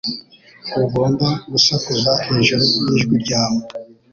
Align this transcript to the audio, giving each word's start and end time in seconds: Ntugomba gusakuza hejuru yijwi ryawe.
Ntugomba 0.67 1.27
gusakuza 1.51 2.11
hejuru 2.25 2.63
yijwi 2.85 3.15
ryawe. 3.23 3.61